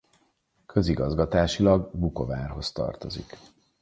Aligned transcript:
Közigazgatásilag 0.65 1.89
Vukovárhoz 1.93 2.71
tartozik. 2.71 3.37